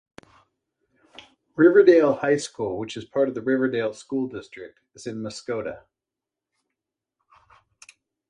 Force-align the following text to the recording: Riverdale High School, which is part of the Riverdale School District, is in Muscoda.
Riverdale 1.55 2.15
High 2.15 2.37
School, 2.37 2.79
which 2.79 2.97
is 2.97 3.05
part 3.05 3.29
of 3.29 3.35
the 3.35 3.41
Riverdale 3.43 3.93
School 3.93 4.27
District, 4.27 4.79
is 4.95 5.05
in 5.05 5.17
Muscoda. 5.21 5.83